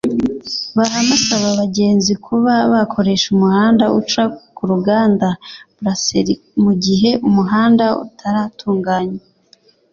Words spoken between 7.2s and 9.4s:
umuhanda utaratunganywa